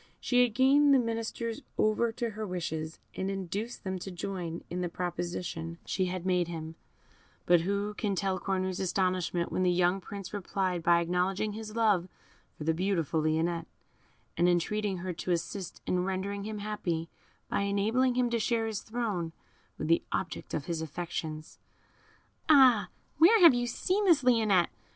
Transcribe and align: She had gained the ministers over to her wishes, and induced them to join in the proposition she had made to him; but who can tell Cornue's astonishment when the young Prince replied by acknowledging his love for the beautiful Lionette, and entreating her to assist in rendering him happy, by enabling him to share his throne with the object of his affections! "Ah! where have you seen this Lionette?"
She 0.19 0.41
had 0.41 0.55
gained 0.55 0.95
the 0.95 0.97
ministers 0.97 1.61
over 1.77 2.11
to 2.13 2.31
her 2.31 2.43
wishes, 2.43 2.97
and 3.13 3.29
induced 3.29 3.83
them 3.83 3.99
to 3.99 4.09
join 4.09 4.63
in 4.67 4.81
the 4.81 4.89
proposition 4.89 5.77
she 5.85 6.05
had 6.05 6.25
made 6.25 6.47
to 6.47 6.53
him; 6.53 6.75
but 7.45 7.61
who 7.61 7.93
can 7.93 8.15
tell 8.15 8.39
Cornue's 8.39 8.79
astonishment 8.79 9.51
when 9.51 9.61
the 9.61 9.69
young 9.69 10.01
Prince 10.01 10.33
replied 10.33 10.81
by 10.81 11.01
acknowledging 11.01 11.53
his 11.53 11.75
love 11.75 12.07
for 12.57 12.63
the 12.63 12.73
beautiful 12.73 13.21
Lionette, 13.21 13.67
and 14.37 14.49
entreating 14.49 14.97
her 14.97 15.13
to 15.13 15.29
assist 15.33 15.83
in 15.85 16.03
rendering 16.03 16.45
him 16.45 16.57
happy, 16.57 17.07
by 17.47 17.61
enabling 17.61 18.15
him 18.15 18.31
to 18.31 18.39
share 18.39 18.65
his 18.65 18.81
throne 18.81 19.33
with 19.77 19.87
the 19.87 20.01
object 20.11 20.55
of 20.55 20.65
his 20.65 20.81
affections! 20.81 21.59
"Ah! 22.49 22.89
where 23.19 23.39
have 23.39 23.53
you 23.53 23.67
seen 23.67 24.05
this 24.05 24.23
Lionette?" 24.23 24.71